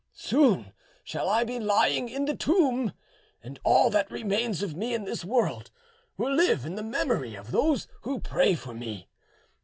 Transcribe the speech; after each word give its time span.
Soon 0.15 0.73
shall 1.03 1.29
I 1.29 1.43
be 1.43 1.59
lying 1.59 2.09
in 2.09 2.25
the 2.25 2.35
tomb, 2.35 2.93
and 3.43 3.59
all 3.63 3.91
that 3.91 4.09
remains 4.09 4.63
of 4.63 4.75
me 4.75 4.95
in 4.95 5.03
this 5.05 5.23
world 5.23 5.69
will 6.17 6.33
live 6.33 6.65
in 6.65 6.73
the 6.73 6.81
memory 6.81 7.35
of 7.35 7.51
those 7.51 7.87
who 8.01 8.19
pray 8.19 8.55
for 8.55 8.73
me. 8.73 9.09